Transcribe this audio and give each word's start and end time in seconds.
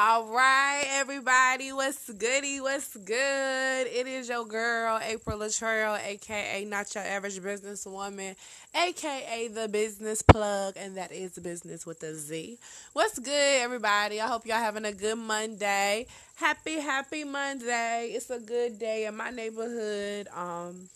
All 0.00 0.26
right, 0.26 0.84
everybody, 0.90 1.72
what's 1.72 2.08
goody? 2.08 2.60
What's 2.60 2.96
good? 2.96 3.88
It 3.88 4.06
is 4.06 4.28
your 4.28 4.46
girl, 4.46 5.00
April 5.02 5.40
Latrell, 5.40 5.98
aka 6.00 6.64
Not 6.64 6.94
Your 6.94 7.02
Average 7.02 7.40
Businesswoman, 7.40 8.36
aka 8.76 9.48
The 9.48 9.66
Business 9.66 10.22
Plug, 10.22 10.74
and 10.76 10.96
that 10.96 11.10
is 11.10 11.32
business 11.40 11.84
with 11.84 12.00
a 12.04 12.14
Z. 12.14 12.58
What's 12.92 13.18
good, 13.18 13.60
everybody? 13.60 14.20
I 14.20 14.28
hope 14.28 14.46
y'all 14.46 14.58
having 14.58 14.84
a 14.84 14.92
good 14.92 15.18
Monday. 15.18 16.06
Happy, 16.36 16.78
happy 16.78 17.24
Monday. 17.24 18.12
It's 18.14 18.30
a 18.30 18.38
good 18.38 18.78
day 18.78 19.06
in 19.06 19.16
my 19.16 19.30
neighborhood. 19.30 20.28
Um, 20.28 20.88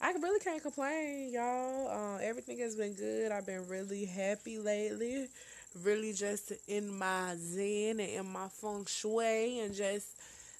I 0.00 0.12
really 0.12 0.38
can't 0.38 0.62
complain, 0.62 1.32
y'all. 1.32 1.88
Uh, 1.88 2.18
everything 2.18 2.60
has 2.60 2.76
been 2.76 2.94
good. 2.94 3.32
I've 3.32 3.46
been 3.46 3.66
really 3.66 4.04
happy 4.04 4.58
lately 4.58 5.26
really 5.82 6.12
just 6.12 6.52
in 6.68 6.96
my 6.96 7.34
zen 7.36 8.00
and 8.00 8.00
in 8.00 8.32
my 8.32 8.48
feng 8.48 8.86
shui 8.86 9.60
and 9.60 9.74
just 9.74 10.08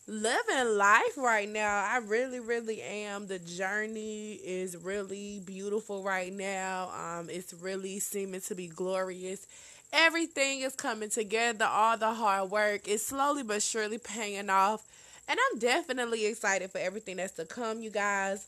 living 0.07 0.77
life 0.77 1.17
right 1.17 1.49
now. 1.49 1.85
I 1.89 1.99
really, 1.99 2.41
really 2.41 2.83
am. 2.83 3.27
The 3.27 3.39
journey 3.39 4.35
is 4.35 4.77
really 4.77 5.41
beautiful 5.45 6.03
right 6.03 6.33
now. 6.33 6.91
Um, 6.91 7.31
it's 7.31 7.55
really 7.55 7.99
seeming 8.01 8.41
to 8.43 8.55
be 8.55 8.67
glorious. 8.67 9.47
Everything 9.93 10.61
is 10.61 10.75
coming 10.75 11.11
together. 11.11 11.67
All 11.67 11.97
the 11.97 12.13
hard 12.13 12.51
work 12.51 12.89
is 12.89 13.07
slowly 13.07 13.43
but 13.43 13.63
surely 13.63 13.99
paying 13.99 14.51
off. 14.51 14.85
And 15.29 15.39
I'm 15.41 15.59
definitely 15.59 16.27
excited 16.27 16.71
for 16.71 16.79
everything 16.79 17.17
that's 17.17 17.33
to 17.35 17.47
come, 17.47 17.83
you 17.83 17.91
guys. 17.91 18.47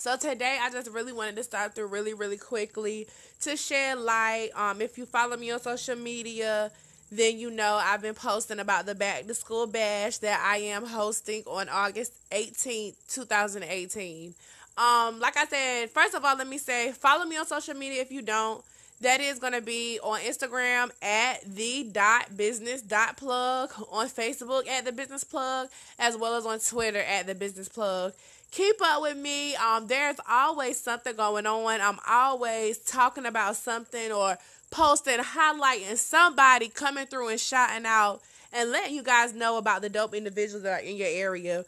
So 0.00 0.16
today 0.16 0.56
I 0.58 0.70
just 0.70 0.90
really 0.90 1.12
wanted 1.12 1.36
to 1.36 1.42
start 1.42 1.74
through 1.74 1.88
really, 1.88 2.14
really 2.14 2.38
quickly 2.38 3.06
to 3.42 3.54
shed 3.54 3.98
light. 3.98 4.48
Um, 4.56 4.80
if 4.80 4.96
you 4.96 5.04
follow 5.04 5.36
me 5.36 5.50
on 5.50 5.60
social 5.60 5.94
media, 5.94 6.70
then 7.12 7.38
you 7.38 7.50
know 7.50 7.74
I've 7.74 8.00
been 8.00 8.14
posting 8.14 8.60
about 8.60 8.86
the 8.86 8.94
back 8.94 9.26
to 9.26 9.34
school 9.34 9.66
bash 9.66 10.16
that 10.18 10.42
I 10.42 10.56
am 10.56 10.86
hosting 10.86 11.42
on 11.46 11.68
August 11.68 12.14
18th, 12.30 12.94
2018. 13.12 14.34
Um, 14.78 15.20
like 15.20 15.36
I 15.36 15.44
said, 15.44 15.90
first 15.90 16.14
of 16.14 16.24
all, 16.24 16.34
let 16.34 16.48
me 16.48 16.56
say 16.56 16.92
follow 16.92 17.26
me 17.26 17.36
on 17.36 17.44
social 17.44 17.74
media 17.74 18.00
if 18.00 18.10
you 18.10 18.22
don't. 18.22 18.64
That 19.02 19.20
is 19.20 19.38
going 19.38 19.54
to 19.54 19.62
be 19.62 19.98
on 20.02 20.20
Instagram 20.20 20.90
at 21.02 21.42
the 21.44 21.88
dot 21.92 22.38
business 22.38 22.80
dot 22.80 23.18
plug, 23.18 23.70
on 23.90 24.08
Facebook 24.08 24.66
at 24.66 24.86
the 24.86 24.92
business 24.92 25.24
plug, 25.24 25.68
as 25.98 26.16
well 26.16 26.36
as 26.36 26.46
on 26.46 26.58
Twitter 26.58 27.00
at 27.00 27.26
the 27.26 27.34
business 27.34 27.68
plug 27.68 28.14
keep 28.50 28.76
up 28.82 29.02
with 29.02 29.16
me. 29.16 29.54
Um, 29.56 29.86
there's 29.86 30.16
always 30.28 30.80
something 30.80 31.16
going 31.16 31.46
on. 31.46 31.80
I'm 31.80 31.98
always 32.08 32.78
talking 32.78 33.26
about 33.26 33.56
something 33.56 34.12
or 34.12 34.38
posting, 34.70 35.18
highlighting 35.18 35.96
somebody 35.96 36.68
coming 36.68 37.06
through 37.06 37.28
and 37.28 37.40
shouting 37.40 37.86
out 37.86 38.20
and 38.52 38.70
letting 38.70 38.94
you 38.94 39.02
guys 39.02 39.32
know 39.32 39.58
about 39.58 39.82
the 39.82 39.88
dope 39.88 40.14
individuals 40.14 40.64
that 40.64 40.82
are 40.82 40.84
in 40.84 40.96
your 40.96 41.08
area. 41.08 41.64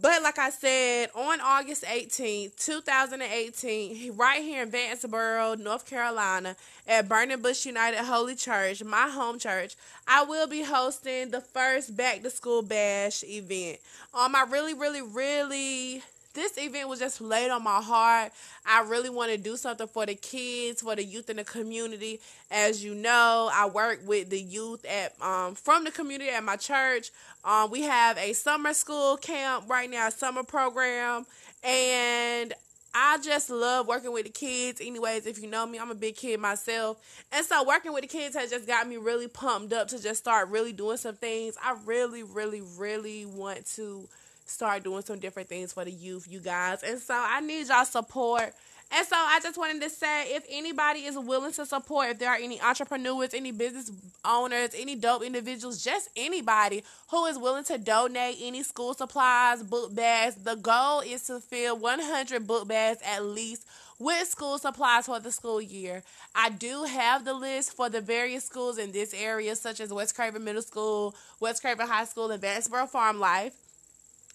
But 0.00 0.22
like 0.22 0.38
I 0.38 0.50
said, 0.50 1.10
on 1.14 1.40
August 1.40 1.84
18th, 1.84 2.62
2018, 2.64 4.16
right 4.16 4.42
here 4.42 4.62
in 4.62 4.70
Vanceboro, 4.70 5.58
North 5.58 5.88
Carolina, 5.88 6.56
at 6.86 7.08
Burning 7.08 7.40
Bush 7.40 7.64
United 7.64 8.00
Holy 8.00 8.34
Church, 8.34 8.82
my 8.82 9.08
home 9.08 9.38
church, 9.38 9.76
I 10.06 10.24
will 10.24 10.46
be 10.46 10.62
hosting 10.62 11.30
the 11.30 11.40
first 11.40 11.96
back 11.96 12.22
to 12.22 12.30
school 12.30 12.62
bash 12.62 13.22
event. 13.24 13.78
Um, 14.12 14.34
I 14.34 14.44
really, 14.50 14.74
really, 14.74 15.00
really 15.00 16.02
this 16.34 16.58
event 16.58 16.88
was 16.88 16.98
just 16.98 17.20
laid 17.20 17.50
on 17.50 17.62
my 17.62 17.80
heart. 17.80 18.32
I 18.66 18.82
really 18.82 19.10
want 19.10 19.30
to 19.30 19.38
do 19.38 19.56
something 19.56 19.86
for 19.86 20.04
the 20.04 20.14
kids, 20.14 20.82
for 20.82 20.94
the 20.96 21.04
youth 21.04 21.30
in 21.30 21.36
the 21.36 21.44
community. 21.44 22.20
As 22.50 22.84
you 22.84 22.94
know, 22.94 23.48
I 23.52 23.66
work 23.66 24.00
with 24.04 24.30
the 24.30 24.40
youth 24.40 24.84
at 24.84 25.20
um, 25.22 25.54
from 25.54 25.84
the 25.84 25.90
community 25.90 26.30
at 26.30 26.44
my 26.44 26.56
church. 26.56 27.10
Um, 27.44 27.70
we 27.70 27.82
have 27.82 28.18
a 28.18 28.32
summer 28.32 28.74
school 28.74 29.16
camp 29.16 29.64
right 29.68 29.90
now, 29.90 30.10
summer 30.10 30.42
program, 30.42 31.26
and 31.62 32.52
I 32.96 33.18
just 33.18 33.50
love 33.50 33.88
working 33.88 34.12
with 34.12 34.24
the 34.24 34.30
kids. 34.30 34.80
Anyways, 34.80 35.26
if 35.26 35.40
you 35.40 35.50
know 35.50 35.66
me, 35.66 35.78
I'm 35.78 35.90
a 35.90 35.96
big 35.96 36.14
kid 36.14 36.38
myself. 36.38 36.96
And 37.32 37.44
so 37.44 37.64
working 37.64 37.92
with 37.92 38.02
the 38.02 38.08
kids 38.08 38.36
has 38.36 38.50
just 38.50 38.68
got 38.68 38.88
me 38.88 38.96
really 38.96 39.26
pumped 39.26 39.72
up 39.72 39.88
to 39.88 40.00
just 40.00 40.20
start 40.20 40.48
really 40.48 40.72
doing 40.72 40.96
some 40.96 41.16
things. 41.16 41.56
I 41.62 41.76
really, 41.84 42.22
really, 42.22 42.62
really 42.78 43.26
want 43.26 43.66
to 43.74 44.08
start 44.44 44.84
doing 44.84 45.02
some 45.02 45.18
different 45.18 45.48
things 45.48 45.72
for 45.72 45.84
the 45.84 45.92
youth, 45.92 46.26
you 46.30 46.40
guys. 46.40 46.82
And 46.82 46.98
so 46.98 47.14
I 47.16 47.40
need 47.40 47.68
y'all 47.68 47.84
support. 47.84 48.54
And 48.92 49.06
so 49.06 49.16
I 49.16 49.40
just 49.42 49.58
wanted 49.58 49.82
to 49.82 49.90
say 49.90 50.34
if 50.34 50.44
anybody 50.48 51.00
is 51.00 51.18
willing 51.18 51.52
to 51.52 51.66
support, 51.66 52.10
if 52.10 52.18
there 52.18 52.30
are 52.30 52.36
any 52.36 52.60
entrepreneurs, 52.60 53.34
any 53.34 53.50
business 53.50 53.90
owners, 54.24 54.70
any 54.76 54.94
dope 54.94 55.22
individuals, 55.22 55.82
just 55.82 56.10
anybody 56.16 56.84
who 57.10 57.24
is 57.26 57.38
willing 57.38 57.64
to 57.64 57.78
donate 57.78 58.36
any 58.40 58.62
school 58.62 58.94
supplies, 58.94 59.62
book 59.62 59.94
bags, 59.94 60.36
the 60.36 60.54
goal 60.54 61.00
is 61.00 61.26
to 61.26 61.40
fill 61.40 61.76
100 61.78 62.46
book 62.46 62.68
bags 62.68 63.00
at 63.04 63.24
least 63.24 63.66
with 63.98 64.28
school 64.28 64.58
supplies 64.58 65.06
for 65.06 65.18
the 65.18 65.32
school 65.32 65.60
year. 65.60 66.02
I 66.34 66.50
do 66.50 66.84
have 66.84 67.24
the 67.24 67.34
list 67.34 67.74
for 67.74 67.88
the 67.88 68.00
various 68.00 68.44
schools 68.44 68.78
in 68.78 68.92
this 68.92 69.14
area, 69.14 69.56
such 69.56 69.80
as 69.80 69.92
West 69.92 70.14
Craven 70.14 70.44
Middle 70.44 70.62
School, 70.62 71.14
West 71.40 71.62
Craven 71.62 71.86
High 71.86 72.04
School, 72.04 72.30
and 72.30 72.42
Vanceboro 72.42 72.88
Farm 72.88 73.18
Life. 73.18 73.54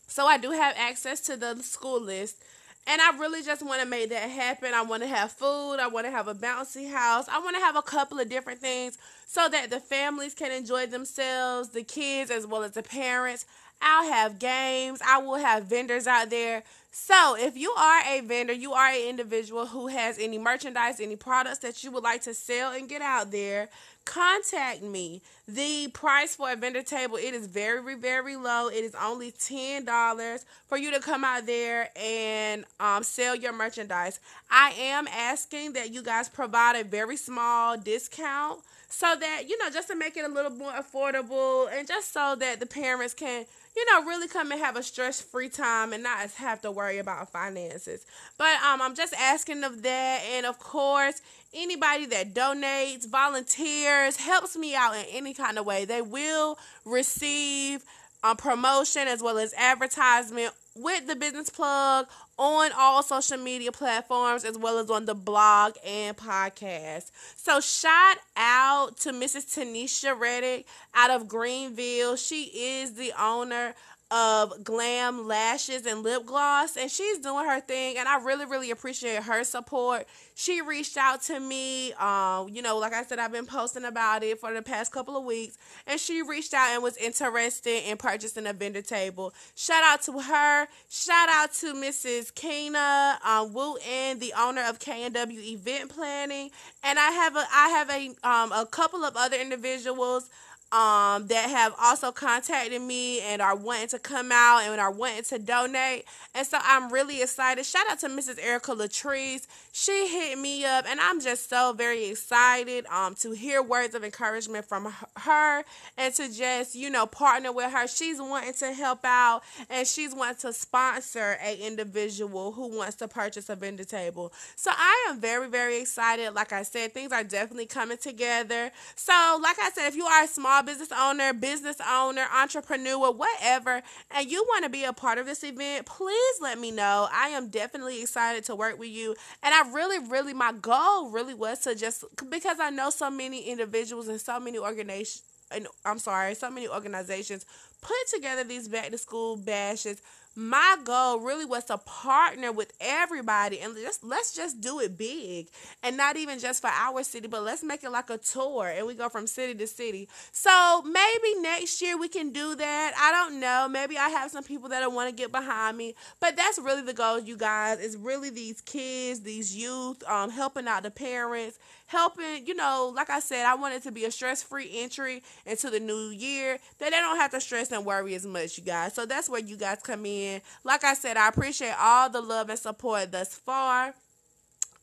So 0.09 0.25
I 0.25 0.37
do 0.37 0.51
have 0.51 0.75
access 0.77 1.21
to 1.21 1.37
the 1.37 1.55
school 1.61 2.01
list. 2.01 2.43
And 2.87 2.99
I 3.01 3.15
really 3.17 3.43
just 3.43 3.63
want 3.63 3.81
to 3.81 3.87
make 3.87 4.09
that 4.09 4.29
happen. 4.29 4.73
I 4.73 4.81
want 4.81 5.03
to 5.03 5.07
have 5.07 5.31
food. 5.31 5.75
I 5.75 5.87
want 5.87 6.07
to 6.07 6.11
have 6.11 6.27
a 6.27 6.33
bouncy 6.33 6.91
house. 6.91 7.27
I 7.29 7.39
want 7.39 7.55
to 7.55 7.61
have 7.61 7.75
a 7.75 7.83
couple 7.83 8.19
of 8.19 8.29
different 8.29 8.59
things 8.59 8.97
so 9.27 9.47
that 9.47 9.69
the 9.69 9.79
families 9.79 10.33
can 10.33 10.51
enjoy 10.51 10.87
themselves, 10.87 11.69
the 11.69 11.83
kids 11.83 12.31
as 12.31 12.47
well 12.47 12.63
as 12.63 12.71
the 12.71 12.81
parents. 12.81 13.45
I'll 13.81 14.11
have 14.11 14.39
games. 14.39 15.01
I 15.05 15.19
will 15.19 15.35
have 15.35 15.65
vendors 15.65 16.07
out 16.07 16.31
there. 16.31 16.63
So, 16.91 17.37
if 17.37 17.55
you 17.55 17.69
are 17.77 18.01
a 18.07 18.21
vendor, 18.21 18.53
you 18.53 18.73
are 18.73 18.87
an 18.87 19.07
individual 19.07 19.67
who 19.67 19.87
has 19.87 20.17
any 20.17 20.39
merchandise, 20.39 20.99
any 20.99 21.15
products 21.15 21.59
that 21.59 21.83
you 21.83 21.91
would 21.91 22.03
like 22.03 22.23
to 22.23 22.33
sell 22.33 22.73
and 22.73 22.89
get 22.89 23.03
out 23.03 23.29
there, 23.29 23.69
contact 24.09 24.81
me. 24.81 25.21
The 25.47 25.87
price 25.93 26.35
for 26.35 26.51
a 26.51 26.55
vendor 26.55 26.81
table 26.81 27.17
it 27.17 27.33
is 27.35 27.45
very 27.45 27.95
very 27.95 28.35
low. 28.35 28.67
It 28.67 28.83
is 28.83 28.95
only 28.95 29.31
ten 29.31 29.85
dollars 29.85 30.45
for 30.67 30.77
you 30.77 30.91
to 30.91 30.99
come 30.99 31.23
out 31.23 31.45
there 31.45 31.89
and 31.95 32.65
um, 32.79 33.03
sell 33.03 33.35
your 33.35 33.53
merchandise. 33.53 34.19
I 34.49 34.71
am 34.71 35.07
asking 35.07 35.73
that 35.73 35.93
you 35.93 36.01
guys 36.01 36.27
provide 36.27 36.75
a 36.75 36.83
very 36.83 37.17
small 37.17 37.77
discount 37.77 38.61
so 38.89 39.15
that 39.19 39.43
you 39.47 39.57
know 39.59 39.69
just 39.69 39.87
to 39.89 39.95
make 39.95 40.17
it 40.17 40.25
a 40.25 40.33
little 40.33 40.51
more 40.51 40.71
affordable 40.71 41.71
and 41.71 41.87
just 41.87 42.11
so 42.11 42.35
that 42.39 42.59
the 42.59 42.65
parents 42.65 43.13
can 43.13 43.45
you 43.75 43.85
know, 43.85 44.05
really 44.05 44.27
come 44.27 44.51
and 44.51 44.59
have 44.59 44.75
a 44.75 44.83
stress 44.83 45.21
free 45.21 45.49
time 45.49 45.93
and 45.93 46.03
not 46.03 46.31
have 46.31 46.61
to 46.61 46.71
worry 46.71 46.97
about 46.97 47.31
finances. 47.31 48.05
But 48.37 48.61
um, 48.63 48.81
I'm 48.81 48.95
just 48.95 49.13
asking 49.13 49.63
of 49.63 49.83
that. 49.83 50.21
And 50.31 50.45
of 50.45 50.59
course, 50.59 51.21
anybody 51.53 52.05
that 52.07 52.33
donates, 52.33 53.07
volunteers, 53.07 54.17
helps 54.17 54.57
me 54.57 54.75
out 54.75 54.95
in 54.95 55.05
any 55.11 55.33
kind 55.33 55.57
of 55.57 55.65
way, 55.65 55.85
they 55.85 56.01
will 56.01 56.57
receive 56.85 57.83
um, 58.23 58.37
promotion 58.37 59.07
as 59.07 59.21
well 59.23 59.37
as 59.37 59.53
advertisement 59.55 60.53
with 60.81 61.07
the 61.07 61.15
business 61.15 61.49
plug 61.49 62.07
on 62.37 62.71
all 62.77 63.03
social 63.03 63.37
media 63.37 63.71
platforms 63.71 64.45
as 64.45 64.57
well 64.57 64.79
as 64.79 64.89
on 64.89 65.05
the 65.05 65.15
blog 65.15 65.73
and 65.85 66.15
podcast. 66.15 67.11
So 67.35 67.59
shout 67.59 68.17
out 68.37 68.97
to 69.01 69.11
Mrs. 69.11 69.57
Tanisha 69.57 70.17
Reddick 70.17 70.65
out 70.93 71.11
of 71.11 71.27
Greenville. 71.27 72.15
She 72.15 72.43
is 72.45 72.93
the 72.93 73.11
owner 73.19 73.75
of 74.11 74.63
glam 74.63 75.27
lashes 75.27 75.85
and 75.85 76.01
lip 76.01 76.25
gloss 76.25 76.75
and 76.75 76.89
she's 76.89 77.19
doing 77.19 77.45
her 77.45 77.59
thing 77.59 77.95
and 77.97 78.07
i 78.07 78.17
really 78.23 78.45
really 78.45 78.71
appreciate 78.71 79.21
her 79.23 79.43
support. 79.43 80.07
She 80.33 80.61
reached 80.61 80.97
out 80.97 81.21
to 81.23 81.39
me 81.39 81.93
um 81.93 82.49
you 82.49 82.61
know 82.61 82.77
like 82.77 82.93
i 82.93 83.03
said 83.03 83.19
i've 83.19 83.31
been 83.31 83.45
posting 83.45 83.85
about 83.85 84.23
it 84.23 84.39
for 84.39 84.53
the 84.53 84.61
past 84.61 84.91
couple 84.91 85.15
of 85.15 85.25
weeks 85.25 85.57
and 85.85 85.99
she 85.99 86.23
reached 86.23 86.53
out 86.53 86.69
and 86.73 86.81
was 86.81 86.97
interested 86.97 87.87
in 87.89 87.97
purchasing 87.97 88.47
a 88.47 88.53
vendor 88.53 88.81
table. 88.81 89.33
Shout 89.55 89.83
out 89.83 90.01
to 90.03 90.19
her. 90.19 90.67
Shout 90.89 91.29
out 91.29 91.53
to 91.53 91.73
mrs 91.73 92.33
kina 92.33 93.19
um 93.23 93.53
wooten 93.53 94.19
the 94.19 94.33
owner 94.37 94.63
of 94.67 94.79
k&w 94.79 95.39
event 95.39 95.89
planning 95.89 96.49
and 96.83 96.97
i 96.97 97.11
have 97.11 97.35
a 97.35 97.45
i 97.53 97.69
have 97.69 97.89
a 97.89 98.07
um 98.27 98.51
a 98.51 98.65
couple 98.65 99.03
of 99.03 99.15
other 99.15 99.37
individuals 99.37 100.29
um, 100.71 101.27
that 101.27 101.49
have 101.49 101.73
also 101.81 102.11
contacted 102.11 102.81
me 102.81 103.21
and 103.21 103.41
are 103.41 103.55
wanting 103.55 103.87
to 103.89 103.99
come 103.99 104.31
out 104.31 104.61
and 104.63 104.79
are 104.79 104.91
wanting 104.91 105.23
to 105.23 105.39
donate. 105.39 106.05
And 106.35 106.45
so 106.45 106.59
I'm 106.61 106.91
really 106.91 107.21
excited. 107.21 107.65
Shout 107.65 107.89
out 107.89 107.99
to 107.99 108.07
Mrs. 108.07 108.37
Erica 108.41 108.75
Latrice. 108.75 109.47
She 109.71 110.07
hit 110.07 110.37
me 110.37 110.65
up, 110.65 110.85
and 110.87 110.99
I'm 110.99 111.19
just 111.21 111.49
so 111.49 111.73
very 111.73 112.05
excited 112.05 112.85
um, 112.87 113.15
to 113.15 113.31
hear 113.31 113.61
words 113.63 113.95
of 113.95 114.03
encouragement 114.03 114.65
from 114.65 114.93
her 115.17 115.63
and 115.97 116.13
to 116.15 116.31
just, 116.31 116.75
you 116.75 116.89
know, 116.89 117.05
partner 117.05 117.51
with 117.51 117.71
her. 117.71 117.87
She's 117.87 118.19
wanting 118.19 118.53
to 118.53 118.73
help 118.73 118.99
out 119.03 119.41
and 119.69 119.87
she's 119.87 120.13
wanting 120.13 120.37
to 120.41 120.53
sponsor 120.53 121.37
a 121.43 121.55
individual 121.65 122.51
who 122.51 122.77
wants 122.77 122.95
to 122.97 123.07
purchase 123.07 123.49
a 123.49 123.55
vendor 123.55 123.83
table. 123.83 124.31
So 124.55 124.71
I 124.73 125.07
am 125.09 125.19
very, 125.19 125.49
very 125.49 125.81
excited. 125.81 126.33
Like 126.33 126.51
I 126.51 126.63
said, 126.63 126.93
things 126.93 127.11
are 127.11 127.23
definitely 127.23 127.65
coming 127.65 127.97
together. 127.97 128.71
So, 128.95 129.39
like 129.41 129.57
I 129.61 129.69
said, 129.73 129.87
if 129.87 129.95
you 129.95 130.05
are 130.05 130.23
a 130.23 130.27
small 130.27 130.58
small 130.59 130.65
business 130.65 130.89
owner, 130.97 131.33
business 131.33 131.77
owner, 131.87 132.25
entrepreneur, 132.35 133.11
whatever, 133.11 133.81
and 134.11 134.29
you 134.29 134.43
want 134.49 134.63
to 134.63 134.69
be 134.69 134.83
a 134.83 134.93
part 134.93 135.17
of 135.17 135.25
this 135.25 135.43
event, 135.43 135.85
please 135.85 136.35
let 136.41 136.59
me 136.59 136.71
know. 136.71 137.07
I 137.11 137.29
am 137.29 137.49
definitely 137.49 138.01
excited 138.01 138.43
to 138.45 138.55
work 138.55 138.79
with 138.79 138.89
you. 138.89 139.15
And 139.43 139.53
I 139.53 139.71
really, 139.71 139.99
really, 139.99 140.33
my 140.33 140.51
goal 140.51 141.11
really 141.11 141.33
was 141.33 141.59
to 141.59 141.75
just, 141.75 142.03
because 142.29 142.57
I 142.59 142.69
know 142.69 142.89
so 142.89 143.09
many 143.09 143.43
individuals 143.43 144.07
and 144.07 144.19
so 144.19 144.39
many 144.39 144.57
organizations, 144.57 145.23
and 145.51 145.67
I'm 145.85 145.99
sorry, 145.99 146.35
so 146.35 146.51
many 146.51 146.67
organizations 146.67 147.45
put 147.81 147.97
together 148.13 148.43
these 148.43 148.67
back 148.67 148.89
to 148.91 148.97
school 148.97 149.37
bashes 149.37 150.01
my 150.39 150.77
goal 150.85 151.19
really 151.19 151.43
was 151.43 151.65
to 151.65 151.77
partner 151.77 152.49
with 152.51 152.71
everybody 152.79 153.59
and 153.59 153.75
just 153.75 154.03
let's 154.05 154.33
just 154.33 154.61
do 154.61 154.79
it 154.79 154.97
big 154.97 155.49
and 155.83 155.97
not 155.97 156.15
even 156.15 156.39
just 156.39 156.61
for 156.61 156.69
our 156.69 157.03
city 157.03 157.27
but 157.27 157.43
let's 157.43 157.61
make 157.61 157.83
it 157.83 157.89
like 157.89 158.09
a 158.09 158.17
tour 158.17 158.67
and 158.67 158.87
we 158.87 158.93
go 158.93 159.09
from 159.09 159.27
city 159.27 159.53
to 159.53 159.67
city. 159.67 160.07
So 160.31 160.81
maybe 160.83 161.41
next 161.41 161.81
year 161.81 161.97
we 161.97 162.07
can 162.07 162.31
do 162.31 162.55
that. 162.55 162.93
I 162.97 163.11
don't 163.11 163.41
know. 163.41 163.67
Maybe 163.69 163.97
i 163.97 164.07
have 164.07 164.31
some 164.31 164.43
people 164.43 164.69
that 164.69 164.89
want 164.89 165.09
to 165.09 165.15
get 165.15 165.31
behind 165.31 165.77
me 165.77 165.93
but 166.21 166.37
that's 166.37 166.57
really 166.57 166.83
the 166.83 166.93
goal 166.93 167.19
you 167.19 167.35
guys. 167.35 167.79
Is 167.79 167.97
really 167.97 168.29
these 168.29 168.61
kids 168.61 169.19
these 169.21 169.55
youth 169.55 170.01
um, 170.07 170.29
helping 170.29 170.67
out 170.67 170.83
the 170.83 170.91
parents 170.91 171.59
helping, 171.89 172.45
you 172.45 172.53
know, 172.53 172.93
like 172.95 173.09
I 173.09 173.19
said, 173.19 173.47
I 173.47 173.55
want 173.55 173.73
it 173.73 173.81
to 173.83 173.91
be 173.91 174.05
a 174.05 174.11
stress 174.11 174.43
free 174.43 174.69
entry 174.71 175.23
into 175.45 175.71
the 175.71 175.79
new 175.79 176.09
year 176.09 176.59
that 176.77 176.91
they 176.91 176.97
don't 176.97 177.17
have 177.17 177.31
to 177.31 177.41
stress 177.41 177.71
and 177.71 177.83
worry 177.83 178.13
as 178.13 178.27
much, 178.27 178.59
you 178.59 178.63
guys. 178.63 178.93
So 178.93 179.07
that's 179.07 179.27
where 179.27 179.41
you 179.41 179.57
guys 179.57 179.79
come 179.83 180.05
in. 180.05 180.41
Like 180.63 180.83
I 180.83 180.93
said, 180.93 181.17
I 181.17 181.27
appreciate 181.27 181.73
all 181.79 182.07
the 182.07 182.21
love 182.21 182.49
and 182.49 182.59
support 182.59 183.11
thus 183.11 183.33
far. 183.33 183.95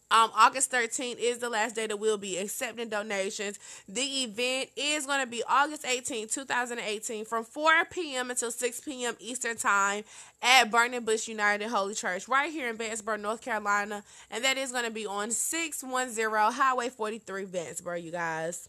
Um, 0.09 0.31
August 0.37 0.71
13th 0.71 1.19
is 1.19 1.39
the 1.39 1.51
last 1.51 1.75
day 1.75 1.89
that 1.89 1.99
we'll 1.99 2.17
be 2.17 2.39
accepting 2.39 2.89
donations. 2.89 3.59
The 3.89 4.23
event 4.23 4.71
is 4.77 5.05
going 5.05 5.21
to 5.21 5.27
be 5.27 5.43
August 5.49 5.83
18th, 5.83 6.33
2018, 6.33 7.25
from 7.25 7.43
4 7.43 7.87
p.m. 7.91 8.31
until 8.31 8.53
6 8.53 8.81
p.m. 8.83 9.17
Eastern 9.19 9.57
Time 9.57 10.05
at 10.41 10.71
Burning 10.71 11.05
Bush 11.05 11.27
United 11.27 11.69
Holy 11.69 11.95
Church, 11.95 12.29
right 12.29 12.53
here 12.53 12.69
in 12.69 12.77
Vanceboro, 12.79 13.21
North 13.21 13.41
Carolina. 13.41 14.05
And 14.31 14.45
that 14.45 14.57
is 14.57 14.71
going 14.71 14.85
to 14.85 14.93
be 14.93 15.07
on 15.07 15.33
610 15.33 16.53
Highway 16.53 16.89
43, 16.89 17.45
Vanceboro, 17.47 18.01
you 18.01 18.13
guys. 18.13 18.69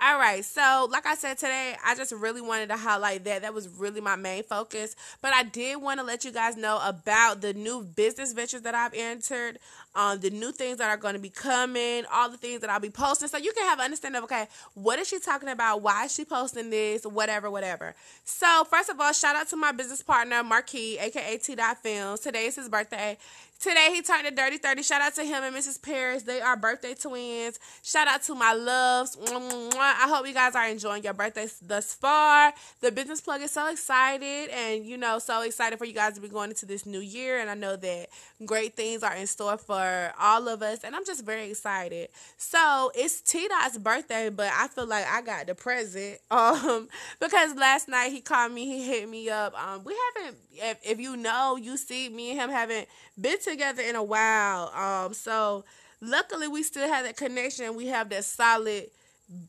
All 0.00 0.16
right, 0.16 0.44
so 0.44 0.86
like 0.92 1.06
I 1.06 1.16
said 1.16 1.38
today, 1.38 1.74
I 1.84 1.96
just 1.96 2.12
really 2.12 2.40
wanted 2.40 2.68
to 2.68 2.76
highlight 2.76 3.24
that. 3.24 3.42
That 3.42 3.52
was 3.52 3.68
really 3.68 4.00
my 4.00 4.14
main 4.14 4.44
focus. 4.44 4.94
But 5.20 5.34
I 5.34 5.42
did 5.42 5.82
want 5.82 5.98
to 5.98 6.06
let 6.06 6.24
you 6.24 6.30
guys 6.30 6.56
know 6.56 6.80
about 6.84 7.40
the 7.40 7.52
new 7.52 7.82
business 7.82 8.32
ventures 8.32 8.62
that 8.62 8.76
I've 8.76 8.94
entered, 8.94 9.58
um, 9.96 10.20
the 10.20 10.30
new 10.30 10.52
things 10.52 10.77
that 10.78 10.90
are 10.90 10.96
going 10.96 11.14
to 11.14 11.20
be 11.20 11.28
coming, 11.28 12.04
all 12.12 12.28
the 12.28 12.36
things 12.36 12.60
that 12.60 12.70
I'll 12.70 12.80
be 12.80 12.90
posting. 12.90 13.28
So 13.28 13.38
you 13.38 13.52
can 13.52 13.64
have 13.66 13.78
an 13.78 13.86
understanding 13.86 14.18
of, 14.18 14.24
okay, 14.24 14.46
what 14.74 14.98
is 14.98 15.08
she 15.08 15.18
talking 15.18 15.48
about? 15.48 15.82
Why 15.82 16.06
is 16.06 16.14
she 16.14 16.24
posting 16.24 16.70
this? 16.70 17.04
Whatever, 17.04 17.50
whatever. 17.50 17.94
So, 18.24 18.64
first 18.64 18.88
of 18.88 19.00
all, 19.00 19.12
shout 19.12 19.36
out 19.36 19.48
to 19.48 19.56
my 19.56 19.72
business 19.72 20.02
partner, 20.02 20.42
Marquis, 20.42 20.98
aka 20.98 21.38
T. 21.38 21.56
Films. 21.82 22.20
Today 22.20 22.46
is 22.46 22.56
his 22.56 22.68
birthday. 22.68 23.18
Today 23.60 23.90
he 23.92 24.02
turned 24.02 24.24
a 24.24 24.30
dirty 24.30 24.56
30. 24.56 24.84
Shout 24.84 25.02
out 25.02 25.16
to 25.16 25.24
him 25.24 25.42
and 25.42 25.54
Mrs. 25.54 25.82
Paris. 25.82 26.22
They 26.22 26.40
are 26.40 26.56
birthday 26.56 26.94
twins. 26.94 27.58
Shout 27.82 28.06
out 28.06 28.22
to 28.22 28.36
my 28.36 28.52
loves. 28.52 29.18
I 29.20 30.06
hope 30.08 30.28
you 30.28 30.34
guys 30.34 30.54
are 30.54 30.68
enjoying 30.68 31.02
your 31.02 31.12
birthdays 31.12 31.58
thus 31.58 31.92
far. 31.92 32.52
The 32.80 32.92
business 32.92 33.20
plug 33.20 33.40
is 33.40 33.50
so 33.50 33.68
excited 33.68 34.50
and 34.50 34.86
you 34.86 34.96
know, 34.96 35.18
so 35.18 35.42
excited 35.42 35.76
for 35.76 35.86
you 35.86 35.92
guys 35.92 36.14
to 36.14 36.20
be 36.20 36.28
going 36.28 36.50
into 36.50 36.66
this 36.66 36.86
new 36.86 37.00
year. 37.00 37.40
And 37.40 37.50
I 37.50 37.54
know 37.54 37.74
that 37.74 38.10
great 38.46 38.76
things 38.76 39.02
are 39.02 39.16
in 39.16 39.26
store 39.26 39.58
for 39.58 40.12
all 40.20 40.46
of 40.46 40.62
us. 40.62 40.67
And 40.84 40.94
I'm 40.94 41.04
just 41.04 41.24
very 41.24 41.50
excited. 41.50 42.08
So 42.36 42.90
it's 42.94 43.20
T 43.20 43.48
Dot's 43.48 43.78
birthday, 43.78 44.30
but 44.30 44.50
I 44.54 44.68
feel 44.68 44.86
like 44.86 45.06
I 45.06 45.22
got 45.22 45.46
the 45.46 45.54
present. 45.54 46.18
Um, 46.38 46.88
because 47.20 47.54
last 47.56 47.88
night 47.88 48.12
he 48.12 48.20
called 48.20 48.52
me, 48.52 48.64
he 48.64 48.86
hit 48.86 49.08
me 49.08 49.28
up. 49.28 49.54
Um, 49.60 49.82
we 49.84 49.96
haven't 50.16 50.36
if, 50.52 50.78
if 50.84 51.00
you 51.00 51.16
know, 51.16 51.56
you 51.56 51.76
see 51.76 52.08
me 52.08 52.30
and 52.30 52.40
him 52.40 52.50
haven't 52.50 52.86
been 53.20 53.40
together 53.40 53.82
in 53.82 53.96
a 53.96 54.02
while. 54.02 54.68
Um, 54.74 55.14
so 55.14 55.64
luckily 56.00 56.48
we 56.48 56.62
still 56.62 56.88
have 56.88 57.04
that 57.04 57.16
connection. 57.16 57.76
We 57.76 57.86
have 57.88 58.08
that 58.10 58.24
solid 58.24 58.90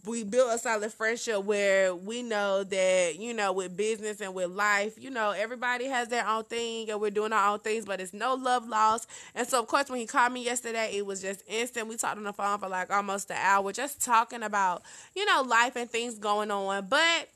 we 0.05 0.23
built 0.23 0.53
a 0.53 0.57
solid 0.57 0.91
friendship 0.91 1.43
where 1.43 1.95
we 1.95 2.21
know 2.21 2.63
that 2.65 3.17
you 3.17 3.33
know 3.33 3.53
with 3.53 3.77
business 3.77 4.19
and 4.19 4.33
with 4.33 4.49
life 4.51 4.93
you 4.97 5.09
know 5.09 5.31
everybody 5.31 5.85
has 5.85 6.09
their 6.09 6.27
own 6.27 6.43
thing 6.43 6.89
and 6.89 6.99
we're 6.99 7.09
doing 7.09 7.31
our 7.31 7.53
own 7.53 7.59
things 7.59 7.85
but 7.85 8.01
it's 8.01 8.13
no 8.13 8.33
love 8.35 8.67
lost. 8.67 9.07
And 9.35 9.47
so 9.47 9.59
of 9.59 9.67
course 9.67 9.89
when 9.89 9.99
he 9.99 10.05
called 10.05 10.33
me 10.33 10.43
yesterday 10.43 10.91
it 10.93 11.05
was 11.05 11.21
just 11.21 11.43
instant. 11.47 11.87
We 11.87 11.95
talked 11.95 12.17
on 12.17 12.23
the 12.23 12.33
phone 12.33 12.59
for 12.59 12.67
like 12.67 12.91
almost 12.91 13.31
an 13.31 13.37
hour 13.39 13.71
just 13.71 14.03
talking 14.03 14.43
about 14.43 14.83
you 15.15 15.25
know 15.25 15.43
life 15.43 15.75
and 15.75 15.89
things 15.89 16.19
going 16.19 16.51
on. 16.51 16.87
But 16.87 17.29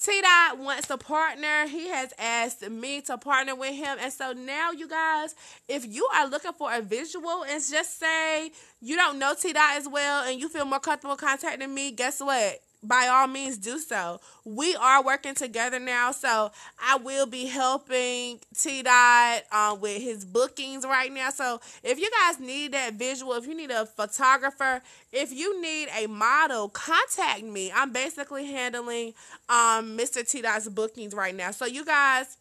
T 0.00 0.20
Dot 0.20 0.58
wants 0.58 0.88
to 0.88 0.98
partner. 0.98 1.66
He 1.66 1.88
has 1.88 2.12
asked 2.18 2.68
me 2.68 3.00
to 3.02 3.16
partner 3.16 3.54
with 3.54 3.74
him. 3.74 3.96
And 4.00 4.12
so 4.12 4.32
now, 4.32 4.70
you 4.70 4.88
guys, 4.88 5.34
if 5.68 5.86
you 5.86 6.06
are 6.14 6.28
looking 6.28 6.52
for 6.52 6.72
a 6.72 6.82
visual 6.82 7.44
and 7.44 7.62
just 7.62 7.98
say 7.98 8.50
you 8.80 8.96
don't 8.96 9.18
know 9.18 9.34
T 9.34 9.52
Dot 9.52 9.76
as 9.76 9.88
well 9.88 10.28
and 10.28 10.38
you 10.38 10.48
feel 10.48 10.66
more 10.66 10.80
comfortable 10.80 11.16
contacting 11.16 11.72
me, 11.72 11.92
guess 11.92 12.20
what? 12.20 12.60
By 12.86 13.08
all 13.08 13.26
means 13.26 13.58
do 13.58 13.78
so. 13.78 14.20
We 14.44 14.74
are 14.76 15.02
working 15.02 15.34
together 15.34 15.78
now, 15.78 16.12
so 16.12 16.50
I 16.80 16.96
will 16.96 17.26
be 17.26 17.46
helping 17.46 18.40
T 18.56 18.82
Dot 18.82 19.42
um, 19.52 19.80
with 19.80 20.02
his 20.02 20.24
bookings 20.24 20.84
right 20.84 21.12
now. 21.12 21.30
So 21.30 21.60
if 21.82 21.98
you 21.98 22.10
guys 22.10 22.40
need 22.40 22.72
that 22.72 22.94
visual, 22.94 23.34
if 23.34 23.46
you 23.46 23.54
need 23.54 23.70
a 23.70 23.86
photographer, 23.86 24.82
if 25.12 25.32
you 25.32 25.60
need 25.60 25.88
a 25.96 26.06
model, 26.06 26.68
contact 26.68 27.42
me. 27.42 27.72
I'm 27.74 27.92
basically 27.92 28.46
handling 28.46 29.14
um, 29.48 29.96
Mr. 29.96 30.28
T 30.28 30.42
Dot's 30.42 30.68
bookings 30.68 31.14
right 31.14 31.34
now. 31.34 31.50
So 31.50 31.66
you 31.66 31.84
guys 31.84 32.36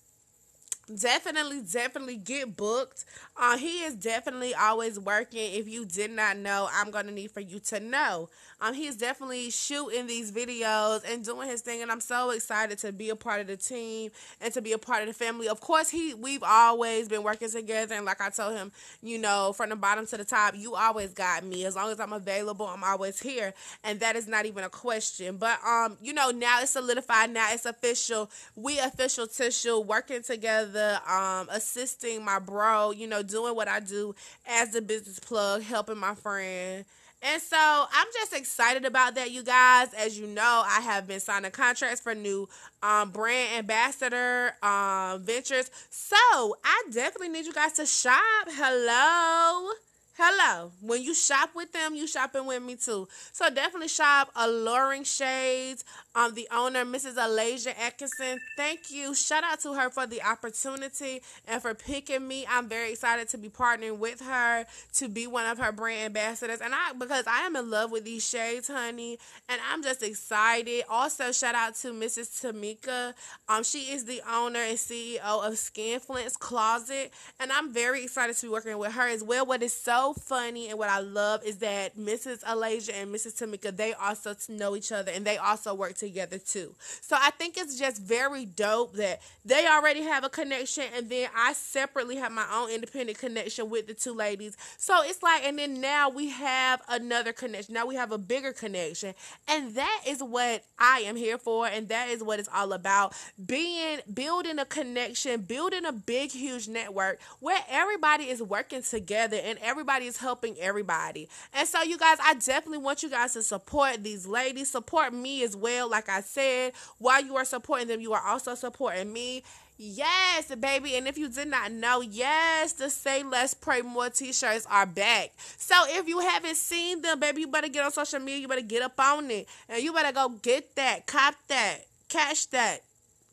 definitely 0.93 1.61
definitely 1.61 2.15
get 2.15 2.55
booked 2.55 3.05
uh, 3.37 3.57
he 3.57 3.83
is 3.83 3.95
definitely 3.95 4.53
always 4.53 4.99
working 4.99 5.53
if 5.53 5.67
you 5.67 5.85
did 5.85 6.11
not 6.11 6.37
know 6.37 6.69
i'm 6.73 6.91
gonna 6.91 7.11
need 7.11 7.31
for 7.31 7.39
you 7.39 7.59
to 7.59 7.79
know 7.79 8.29
um, 8.61 8.73
he's 8.73 8.95
definitely 8.95 9.49
shooting 9.49 10.07
these 10.07 10.31
videos 10.31 11.03
and 11.11 11.23
doing 11.23 11.49
his 11.49 11.61
thing, 11.61 11.81
and 11.81 11.91
I'm 11.91 11.99
so 11.99 12.29
excited 12.29 12.77
to 12.79 12.91
be 12.91 13.09
a 13.09 13.15
part 13.15 13.41
of 13.41 13.47
the 13.47 13.57
team 13.57 14.11
and 14.39 14.53
to 14.53 14.61
be 14.61 14.71
a 14.71 14.77
part 14.77 15.01
of 15.01 15.07
the 15.07 15.13
family. 15.13 15.47
Of 15.47 15.59
course, 15.59 15.89
he 15.89 16.13
we've 16.13 16.43
always 16.43 17.09
been 17.09 17.23
working 17.23 17.49
together, 17.49 17.95
and 17.95 18.05
like 18.05 18.21
I 18.21 18.29
told 18.29 18.55
him, 18.55 18.71
you 19.03 19.17
know, 19.17 19.53
from 19.53 19.69
the 19.69 19.75
bottom 19.75 20.07
to 20.07 20.17
the 20.17 20.23
top, 20.23 20.55
you 20.55 20.75
always 20.75 21.13
got 21.13 21.43
me. 21.43 21.65
As 21.65 21.75
long 21.75 21.91
as 21.91 21.99
I'm 21.99 22.13
available, 22.13 22.65
I'm 22.65 22.83
always 22.83 23.19
here, 23.19 23.53
and 23.83 23.99
that 23.99 24.15
is 24.15 24.27
not 24.27 24.45
even 24.45 24.63
a 24.63 24.69
question. 24.69 25.37
But 25.37 25.59
um, 25.65 25.97
you 26.01 26.13
know, 26.13 26.31
now 26.31 26.61
it's 26.61 26.71
solidified. 26.71 27.31
Now 27.31 27.49
it's 27.51 27.65
official. 27.65 28.29
We 28.55 28.79
official 28.79 29.27
tissue 29.27 29.79
working 29.79 30.23
together, 30.23 30.74
um, 31.09 31.47
assisting 31.51 32.23
my 32.23 32.39
bro. 32.39 32.91
You 32.91 33.07
know, 33.07 33.23
doing 33.23 33.55
what 33.55 33.67
I 33.67 33.79
do 33.79 34.15
as 34.47 34.71
the 34.71 34.81
business 34.81 35.19
plug, 35.19 35.63
helping 35.63 35.97
my 35.97 36.15
friend 36.15 36.85
and 37.25 37.41
so 37.41 37.57
I'm 37.57 38.07
just 38.13 38.33
excited 38.33 38.85
about 38.85 39.15
that, 39.15 39.31
you 39.31 39.41
guys. 39.41 39.87
As 39.97 40.17
you 40.17 40.27
know, 40.27 40.63
I 40.63 40.81
have 40.81 41.07
been 41.07 41.19
signing 41.19 41.49
contracts 41.49 41.99
for 41.99 42.13
new 42.13 42.47
um, 42.83 43.09
brand 43.09 43.57
ambassador 43.57 44.53
um, 44.61 45.23
ventures. 45.23 45.71
So 45.89 46.15
I 46.63 46.83
definitely 46.91 47.29
need 47.29 47.45
you 47.45 47.53
guys 47.53 47.73
to 47.73 47.85
shop. 47.87 48.47
Hello. 48.47 49.71
Hello. 50.17 50.71
When 50.79 51.03
you 51.03 51.13
shop 51.13 51.49
with 51.55 51.73
them, 51.73 51.93
you 51.93 52.07
shopping 52.07 52.45
with 52.45 52.63
me 52.63 52.77
too. 52.77 53.05
So 53.33 53.49
definitely 53.49 53.89
shop 53.89 54.31
Alluring 54.33 55.03
Shades. 55.03 55.83
Um, 56.15 56.33
the 56.33 56.47
owner, 56.53 56.85
Mrs. 56.85 57.15
Alasia 57.15 57.77
Atkinson. 57.77 58.39
Thank 58.55 58.91
you. 58.91 59.13
Shout 59.13 59.43
out 59.43 59.59
to 59.63 59.73
her 59.73 59.89
for 59.89 60.07
the 60.07 60.21
opportunity 60.23 61.21
and 61.45 61.61
for 61.61 61.73
picking 61.73 62.25
me. 62.25 62.47
I'm 62.49 62.69
very 62.69 62.91
excited 62.91 63.27
to 63.27 63.37
be 63.37 63.49
partnering 63.49 63.97
with 63.97 64.21
her 64.21 64.65
to 64.93 65.09
be 65.09 65.27
one 65.27 65.47
of 65.47 65.57
her 65.57 65.73
brand 65.73 66.05
ambassadors. 66.05 66.61
And 66.61 66.73
I 66.73 66.93
because 66.97 67.25
I 67.27 67.41
am 67.41 67.57
in 67.57 67.69
love 67.69 67.91
with 67.91 68.05
these 68.05 68.25
shades, 68.25 68.69
honey. 68.69 69.19
And 69.49 69.59
I'm 69.69 69.83
just 69.83 70.01
excited. 70.01 70.85
Also, 70.89 71.33
shout 71.33 71.55
out 71.55 71.75
to 71.81 71.91
Mrs. 71.91 72.41
Tamika. 72.41 73.13
Um, 73.49 73.65
she 73.65 73.91
is 73.91 74.05
the 74.05 74.21
owner 74.31 74.61
and 74.61 74.77
CEO 74.77 75.19
of 75.45 75.55
Skinflint's 75.55 76.37
Closet. 76.37 77.11
And 77.37 77.51
I'm 77.51 77.73
very 77.73 78.05
excited 78.05 78.37
to 78.37 78.45
be 78.45 78.49
working 78.49 78.77
with 78.77 78.93
her 78.93 79.09
as 79.09 79.21
well. 79.21 79.45
What 79.45 79.61
is 79.61 79.73
so 79.73 80.04
funny 80.13 80.69
and 80.69 80.77
what 80.77 80.89
I 80.89 80.99
love 80.99 81.43
is 81.45 81.57
that 81.57 81.97
Mrs. 81.97 82.43
Alasia 82.43 82.93
and 83.01 83.13
Mrs. 83.13 83.41
Tamika, 83.41 83.75
they 83.75 83.93
also 83.93 84.35
know 84.49 84.75
each 84.75 84.91
other 84.91 85.11
and 85.11 85.25
they 85.25 85.37
also 85.37 85.73
work 85.73 85.95
together 85.95 86.37
too. 86.37 86.75
So 87.01 87.17
I 87.19 87.31
think 87.31 87.57
it's 87.57 87.77
just 87.77 88.01
very 88.01 88.45
dope 88.45 88.93
that 88.93 89.21
they 89.43 89.67
already 89.67 90.01
have 90.03 90.23
a 90.23 90.29
connection 90.29 90.83
and 90.95 91.09
then 91.09 91.29
I 91.35 91.53
separately 91.53 92.17
have 92.17 92.31
my 92.31 92.45
own 92.53 92.69
independent 92.69 93.17
connection 93.17 93.69
with 93.69 93.87
the 93.87 93.93
two 93.93 94.13
ladies. 94.13 94.57
So 94.77 95.01
it's 95.03 95.23
like, 95.23 95.43
and 95.43 95.57
then 95.57 95.81
now 95.81 96.09
we 96.09 96.29
have 96.29 96.81
another 96.89 97.33
connection. 97.33 97.73
Now 97.73 97.85
we 97.85 97.95
have 97.95 98.11
a 98.11 98.17
bigger 98.17 98.53
connection. 98.53 99.13
And 99.47 99.75
that 99.75 100.03
is 100.07 100.21
what 100.21 100.63
I 100.77 100.99
am 101.05 101.15
here 101.15 101.37
for. 101.37 101.67
And 101.67 101.87
that 101.89 102.09
is 102.09 102.23
what 102.23 102.39
it's 102.39 102.49
all 102.53 102.73
about. 102.73 103.13
Being, 103.43 103.99
building 104.13 104.59
a 104.59 104.65
connection, 104.65 105.41
building 105.41 105.85
a 105.85 105.91
big, 105.91 106.31
huge 106.31 106.67
network 106.67 107.19
where 107.39 107.61
everybody 107.69 108.25
is 108.25 108.41
working 108.41 108.81
together 108.81 109.37
and 109.41 109.57
everybody 109.61 109.94
everybody 109.95 110.07
is 110.07 110.17
helping 110.17 110.57
everybody. 110.59 111.29
And 111.53 111.67
so, 111.67 111.81
you 111.81 111.97
guys, 111.97 112.17
I 112.21 112.33
definitely 112.33 112.79
want 112.79 113.01
you 113.01 113.09
guys 113.09 113.33
to 113.33 113.41
support 113.43 114.03
these 114.03 114.27
ladies, 114.27 114.69
support 114.69 115.13
me 115.13 115.43
as 115.43 115.55
well. 115.55 115.89
Like 115.89 116.09
I 116.09 116.21
said, 116.21 116.73
while 116.97 117.23
you 117.23 117.37
are 117.37 117.45
supporting 117.45 117.87
them, 117.87 118.01
you 118.01 118.13
are 118.13 118.21
also 118.21 118.55
supporting 118.55 119.13
me. 119.13 119.43
Yes, 119.77 120.53
baby. 120.55 120.95
And 120.95 121.07
if 121.07 121.17
you 121.17 121.29
did 121.29 121.47
not 121.47 121.71
know, 121.71 122.01
yes, 122.01 122.73
the 122.73 122.89
Say 122.89 123.23
Less 123.23 123.53
Pray 123.53 123.81
More 123.81 124.09
t 124.09 124.31
shirts 124.33 124.65
are 124.69 124.85
back. 124.85 125.31
So 125.37 125.75
if 125.87 126.07
you 126.07 126.19
haven't 126.19 126.55
seen 126.55 127.01
them, 127.01 127.19
baby, 127.19 127.41
you 127.41 127.47
better 127.47 127.69
get 127.69 127.85
on 127.85 127.91
social 127.91 128.19
media. 128.19 128.41
You 128.41 128.47
better 128.47 128.61
get 128.61 128.83
up 128.83 128.99
on 128.99 129.29
it. 129.31 129.47
And 129.69 129.81
you 129.81 129.93
better 129.93 130.13
go 130.13 130.29
get 130.29 130.75
that, 130.75 131.07
cop 131.07 131.35
that, 131.47 131.79
cash 132.09 132.45
that. 132.47 132.84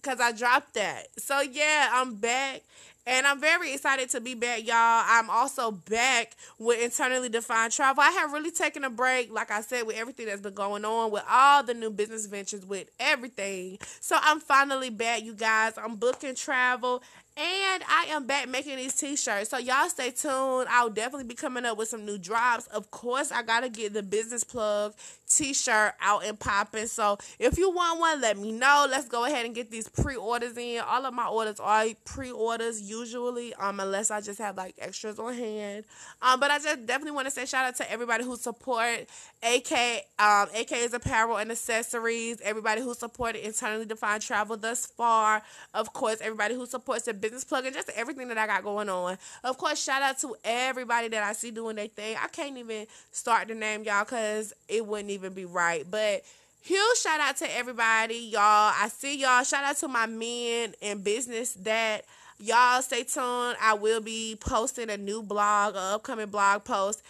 Because 0.02 0.20
I 0.20 0.32
dropped 0.32 0.74
that. 0.74 1.08
So 1.18 1.40
yeah, 1.40 1.90
I'm 1.92 2.16
back. 2.16 2.62
And 3.04 3.26
I'm 3.26 3.40
very 3.40 3.72
excited 3.72 4.10
to 4.10 4.20
be 4.20 4.34
back, 4.34 4.64
y'all. 4.64 4.76
I'm 4.76 5.28
also 5.28 5.72
back 5.72 6.36
with 6.58 6.80
internally 6.80 7.28
defined 7.28 7.72
travel. 7.72 8.00
I 8.00 8.10
have 8.10 8.32
really 8.32 8.52
taken 8.52 8.84
a 8.84 8.90
break, 8.90 9.32
like 9.32 9.50
I 9.50 9.60
said, 9.60 9.88
with 9.88 9.96
everything 9.96 10.26
that's 10.26 10.40
been 10.40 10.54
going 10.54 10.84
on, 10.84 11.10
with 11.10 11.24
all 11.28 11.64
the 11.64 11.74
new 11.74 11.90
business 11.90 12.26
ventures, 12.26 12.64
with 12.64 12.88
everything. 13.00 13.78
So 13.98 14.16
I'm 14.20 14.38
finally 14.38 14.90
back, 14.90 15.24
you 15.24 15.34
guys. 15.34 15.72
I'm 15.76 15.96
booking 15.96 16.36
travel 16.36 17.02
and 17.36 17.82
I 17.88 18.06
am 18.10 18.26
back 18.26 18.48
making 18.48 18.76
these 18.76 18.94
t-shirts. 18.94 19.50
So 19.50 19.58
y'all 19.58 19.88
stay 19.88 20.10
tuned. 20.10 20.68
I'll 20.68 20.90
definitely 20.90 21.24
be 21.24 21.34
coming 21.34 21.64
up 21.64 21.78
with 21.78 21.88
some 21.88 22.04
new 22.04 22.18
drops. 22.18 22.66
Of 22.66 22.90
course, 22.90 23.32
I 23.32 23.42
gotta 23.42 23.70
get 23.70 23.94
the 23.94 24.02
business 24.02 24.44
plug 24.44 24.94
t-shirt 25.28 25.94
out 26.00 26.26
and 26.26 26.38
popping. 26.38 26.86
So 26.86 27.16
if 27.38 27.56
you 27.56 27.70
want 27.70 28.00
one, 28.00 28.20
let 28.20 28.36
me 28.36 28.52
know. 28.52 28.86
Let's 28.90 29.08
go 29.08 29.24
ahead 29.24 29.46
and 29.46 29.54
get 29.54 29.70
these 29.70 29.88
pre-orders 29.88 30.56
in. 30.58 30.82
All 30.86 31.06
of 31.06 31.14
my 31.14 31.26
orders 31.26 31.58
are 31.58 31.86
pre-orders 32.04 32.82
usually, 32.82 33.54
um, 33.54 33.80
unless 33.80 34.10
I 34.10 34.20
just 34.20 34.38
have 34.38 34.56
like 34.56 34.74
extras 34.78 35.18
on 35.18 35.32
hand. 35.32 35.84
Um, 36.20 36.38
but 36.38 36.50
I 36.50 36.58
just 36.58 36.86
definitely 36.86 37.12
want 37.12 37.28
to 37.28 37.30
say 37.30 37.46
shout 37.46 37.64
out 37.64 37.76
to 37.76 37.90
everybody 37.90 38.24
who 38.24 38.36
support 38.36 39.06
AK 39.42 40.06
um 40.18 40.48
AK's 40.54 40.92
apparel 40.92 41.38
and 41.38 41.50
accessories, 41.50 42.40
everybody 42.42 42.82
who 42.82 42.94
supported 42.94 43.44
internally 43.44 43.86
defined 43.86 44.22
travel 44.22 44.56
thus 44.56 44.84
far. 44.84 45.42
Of 45.72 45.92
course, 45.92 46.18
everybody 46.20 46.54
who 46.54 46.66
supports 46.66 47.04
the 47.04 47.14
business 47.22 47.44
plug 47.44 47.64
and 47.64 47.74
just 47.74 47.88
everything 47.96 48.28
that 48.28 48.36
I 48.36 48.46
got 48.46 48.62
going 48.62 48.90
on. 48.90 49.16
Of 49.42 49.56
course, 49.56 49.82
shout 49.82 50.02
out 50.02 50.18
to 50.18 50.36
everybody 50.44 51.08
that 51.08 51.22
I 51.22 51.32
see 51.32 51.50
doing 51.50 51.76
their 51.76 51.86
thing. 51.86 52.16
I 52.22 52.28
can't 52.28 52.58
even 52.58 52.86
start 53.12 53.48
the 53.48 53.54
name 53.54 53.84
y'all 53.84 54.04
because 54.04 54.52
it 54.68 54.86
wouldn't 54.86 55.10
even 55.10 55.32
be 55.32 55.46
right. 55.46 55.86
But 55.90 56.22
huge 56.60 56.98
shout 56.98 57.20
out 57.20 57.38
to 57.38 57.56
everybody, 57.56 58.16
y'all. 58.16 58.42
I 58.42 58.90
see 58.94 59.18
y'all. 59.18 59.44
Shout 59.44 59.64
out 59.64 59.76
to 59.78 59.88
my 59.88 60.04
men 60.06 60.74
in 60.82 61.02
business 61.02 61.54
that 61.62 62.04
y'all 62.38 62.82
stay 62.82 63.04
tuned. 63.04 63.56
I 63.60 63.74
will 63.80 64.00
be 64.00 64.36
posting 64.38 64.90
a 64.90 64.98
new 64.98 65.22
blog, 65.22 65.74
an 65.74 65.94
upcoming 65.94 66.26
blog 66.26 66.64
post 66.64 67.02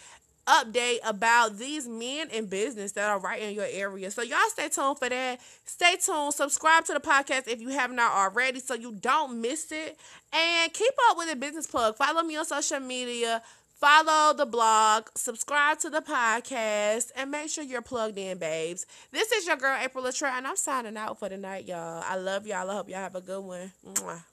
update 0.47 0.99
about 1.05 1.57
these 1.57 1.87
men 1.87 2.29
in 2.29 2.45
business 2.47 2.91
that 2.93 3.09
are 3.09 3.19
right 3.19 3.41
in 3.41 3.53
your 3.53 3.67
area. 3.69 4.11
So 4.11 4.21
y'all 4.21 4.37
stay 4.49 4.69
tuned 4.69 4.99
for 4.99 5.09
that. 5.09 5.39
Stay 5.65 5.95
tuned. 5.95 6.33
Subscribe 6.33 6.85
to 6.85 6.93
the 6.93 6.99
podcast 6.99 7.47
if 7.47 7.61
you 7.61 7.69
have 7.69 7.91
not 7.91 8.13
already 8.13 8.59
so 8.59 8.73
you 8.73 8.93
don't 8.93 9.41
miss 9.41 9.71
it. 9.71 9.97
And 10.31 10.73
keep 10.73 10.93
up 11.09 11.17
with 11.17 11.29
the 11.29 11.35
business 11.35 11.67
plug. 11.67 11.95
Follow 11.95 12.23
me 12.23 12.37
on 12.37 12.45
social 12.45 12.79
media. 12.79 13.41
Follow 13.83 14.33
the 14.33 14.45
blog, 14.45 15.09
subscribe 15.13 15.77
to 15.79 15.89
the 15.89 15.99
podcast, 15.99 17.11
and 17.17 17.29
make 17.29 17.49
sure 17.49 17.65
you're 17.65 17.81
plugged 17.81 18.17
in, 18.17 18.37
babes. 18.37 18.85
This 19.11 19.29
is 19.33 19.45
your 19.45 19.57
girl, 19.57 19.77
April 19.77 20.05
Latre, 20.05 20.29
and 20.29 20.47
I'm 20.47 20.55
signing 20.55 20.95
out 20.95 21.19
for 21.19 21.27
the 21.27 21.35
night, 21.35 21.65
y'all. 21.65 22.01
I 22.07 22.15
love 22.15 22.47
y'all. 22.47 22.71
I 22.71 22.75
hope 22.75 22.87
y'all 22.87 22.99
have 22.99 23.15
a 23.15 23.19
good 23.19 23.43
one. 23.43 23.73
Mwah. 23.85 24.23